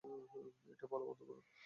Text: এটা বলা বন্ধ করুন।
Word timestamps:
এটা 0.71 0.85
বলা 0.91 1.05
বন্ধ 1.05 1.21
করুন। 1.21 1.41